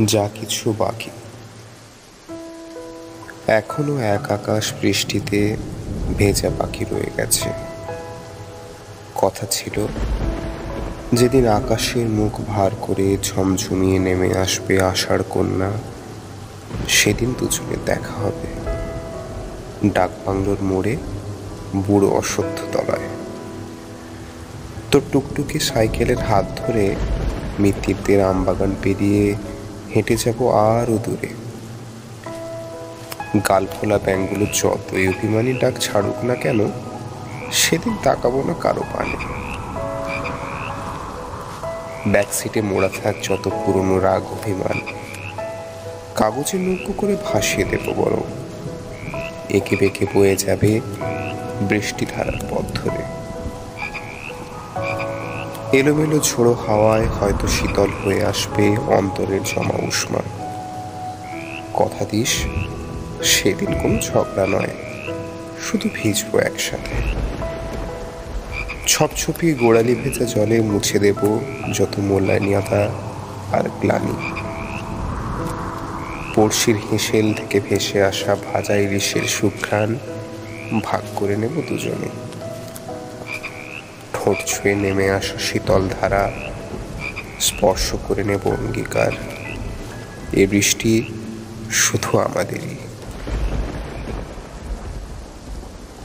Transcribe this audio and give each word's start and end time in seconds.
যা 0.00 0.28
কিছু 0.34 0.74
বাকি। 0.78 1.10
এখনও 3.46 3.98
এক 3.98 4.32
আকাশ 4.32 4.72
বৃষ্টিতে 4.80 5.56
ভেজা 6.18 6.50
পাখি 6.58 6.84
রয়ে 6.84 7.10
গেছে। 7.16 7.50
কথা 9.14 9.46
ছিল, 9.50 9.86
যেদিন 11.12 11.46
আকাশের 11.46 12.08
মুখ 12.08 12.40
ভার 12.40 12.70
করে 12.80 13.16
ঝমঝমিয়ে 13.22 13.98
নেমে 13.98 14.38
আসবে 14.38 14.82
আষাঢ় 14.82 15.22
কন্যা, 15.30 15.70
সেদিন 16.88 17.34
দুজনের 17.38 17.76
দেখা 17.84 18.12
হবে। 18.12 18.48
ডাকবাংলোর 19.92 20.56
মোড়ে 20.62 20.96
বুড়ো 21.76 22.10
অশ্বত্থ 22.10 22.76
তলায়। 22.76 23.08
তোর 24.90 25.02
টুকটুকি 25.12 25.58
সাইকেলের 25.58 26.18
হাত 26.18 26.44
ধরে 26.56 26.94
মিত্তিরদের 27.60 28.24
আমবাগান 28.24 28.74
পেরিয়ে 28.82 29.34
যাব 30.02 30.48
আরও 30.48 30.98
দূরে। 30.98 31.28
গালফোলা 33.48 33.98
ব্যাংকগুলো 33.98 34.46
যতই 34.54 35.08
অভিমানী 35.08 35.52
ডাক 35.52 35.74
ছাড়ুক 35.80 36.24
না 36.24 36.34
কেন, 36.34 36.70
সেদিন 37.52 37.96
তাকাবো 38.02 38.42
না 38.42 38.54
কারও 38.60 38.84
পানে। 38.92 39.16
ব্যাকসিটে 42.08 42.62
মোড়া 42.62 42.88
থাক 43.02 43.14
যত 43.22 43.48
পুরনো 43.48 43.98
রাগ 43.98 44.22
অভিমান, 44.32 44.80
কাগজে 46.14 46.58
নৌকো 46.58 46.92
করে 46.96 47.16
ভাসিয়ে 47.24 47.64
দেবো 47.64 47.92
বরং। 47.92 48.22
একে 49.56 49.76
বেঁকে 49.76 50.06
বয়ে 50.14 50.36
যাবে 50.36 50.80
বৃষ্টি 51.60 52.06
ধারার 52.06 52.38
পথ 52.50 52.64
ধরে। 52.74 53.02
এলোমেলো 55.78 56.18
ঝোড়ো 56.20 56.54
হাওয়ায় 56.54 57.06
হয়তো 57.06 57.46
শীতল 57.46 57.90
হয়ে 58.04 58.24
আসবে 58.24 58.76
অন্তরের 58.98 59.42
জমা 59.42 59.76
উষ্মা। 59.88 60.22
কথা 61.74 62.04
দিস, 62.10 62.32
সেদিন 63.22 63.70
কোনো 63.82 63.96
ঝগড়া 64.02 64.46
নয়, 64.46 64.72
শুধু 65.60 65.88
ভিজবো 65.94 66.38
একসাথে। 66.38 66.94
ছপছপিয়ে 68.86 69.54
গোড়ালি 69.54 69.94
ভেজা 69.94 70.24
জলে 70.24 70.56
মুছে 70.60 70.98
দেব 70.98 71.20
যত 71.72 71.94
মূল্যায়নিয়তা 71.98 72.82
আর 73.52 73.64
গ্লানি। 73.80 74.16
পড়শির 76.34 76.76
হেঁসেল 76.86 77.26
থেকে 77.34 77.60
ভেসে 77.60 77.98
আসা 78.04 78.32
ভাজা 78.46 78.74
ইলিশের 78.76 79.22
সুঘ্রাণ 79.22 79.90
ভাগ 80.84 81.02
করে 81.16 81.36
নেব 81.36 81.54
দুজনে। 81.68 82.23
ঠোঁট 84.24 84.36
ছুঁয়ে 84.46 84.74
নেমে 84.74 85.10
আসা 85.10 85.38
শীতল 85.38 85.88
ধারা। 86.00 86.32
স্পর্শ 87.40 87.94
করে 88.08 88.24
নেব 88.24 88.46
অঙ্গীকার। 88.46 89.12
এ 90.32 90.46
বৃষ্টি 90.46 91.12
শুধু 91.70 92.18
আমাদেরই। 92.18 92.76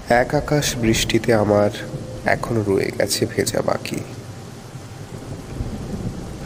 এক 0.10 0.36
আকাশ 0.36 0.76
বৃষ্টিতে 0.78 1.34
আমার 1.34 1.70
এখনও 2.26 2.64
রয়ে 2.68 2.92
গেছে 3.00 3.26
ভেজা 3.26 3.62
বাকি। 3.62 4.00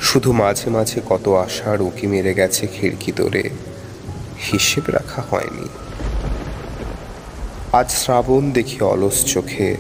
শুধু 0.02 0.32
মাঝে 0.32 0.70
মাঝে 0.70 1.02
কত 1.10 1.30
আশার 1.30 1.82
উকি 1.82 2.08
মেরে 2.08 2.34
গেছে 2.34 2.68
খিড়কি 2.68 3.12
দরে 3.12 3.50
হিসেব 4.52 4.84
রাখা 4.88 5.24
হয়নি। 5.32 5.68
আজ 7.72 7.92
শ্রাবণ 7.92 8.52
দেখি 8.52 8.82
অলস 8.82 9.26
চোখে। 9.26 9.78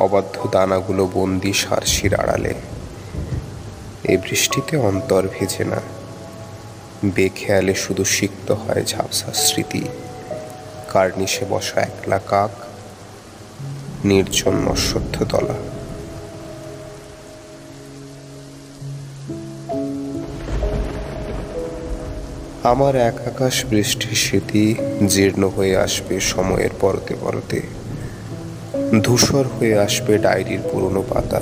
অবাধ্য 0.00 0.48
দানাগুলো 0.50 1.10
বন্দি 1.14 1.52
সারসির 1.52 2.14
আড়ালে। 2.14 2.54
এই 4.04 4.16
বৃষ্টিতে 4.16 4.76
অন্তর 4.76 5.28
ভেজে 5.32 5.64
না। 5.64 5.80
বেখেয়ালে 7.04 7.74
শুধু 7.74 8.04
সিক্ত 8.04 8.50
হয় 8.50 8.84
ঝাপসা 8.84 9.32
স্মৃতি। 9.32 9.84
কার্নিশে 10.88 11.44
বসা 11.50 11.80
একলা 11.80 12.18
কাক, 12.18 12.50
নির্জন 14.04 14.74
তলা। 15.28 15.54
আমার 22.62 22.96
এক 22.96 23.20
আকাশ 23.26 23.64
বৃষ্টির 23.64 24.16
স্মৃতি 24.16 24.74
জীর্ণ 25.08 25.48
হয়ে 25.48 25.76
আসবে 25.76 26.20
সময়ের 26.20 26.70
পরতে 26.80 27.14
পরতে। 27.20 27.79
ধূসর 28.98 29.44
হয়ে 29.46 29.78
আসবে 29.78 30.18
ডায়েরির 30.18 30.60
পুরনো 30.72 31.02
পাতা। 31.02 31.40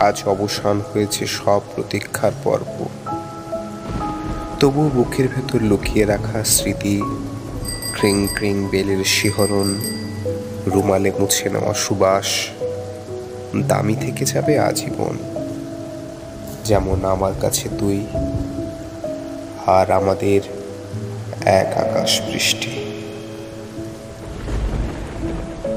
আজ 0.00 0.22
অবসান 0.26 0.80
হয়েছে 0.92 1.26
সব 1.26 1.60
প্রতীক্ষার 1.74 2.32
পর্ব। 2.44 2.88
তবু 4.60 4.90
বুকের 4.94 5.28
ভেতর 5.28 5.60
লুকিয়ে 5.62 6.04
রাখা 6.04 6.44
স্মৃতি, 6.44 7.02
ক্রিং 7.92 8.28
ক্রিং 8.34 8.68
বেলের 8.70 9.04
শিহরণ, 9.04 9.74
রুমালে 10.66 11.12
মুছে 11.20 11.50
নেওয়া 11.50 11.74
সুবাস, 11.74 12.46
দামি 13.68 13.94
থেকে 13.94 14.24
যাবে 14.24 14.58
আজীবন। 14.58 15.18
যেমন 16.64 17.04
আমার 17.04 17.32
কাছে 17.40 17.68
তুই 17.78 18.06
আর 19.66 19.90
আমাদের 19.90 20.40
এক 21.44 21.78
আকাশ 21.78 22.20
বৃষ্টি 22.20 22.79
Thank 25.42 25.64
you. 25.64 25.69